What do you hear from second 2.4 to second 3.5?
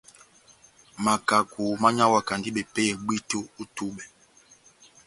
bepéyɛ bwíto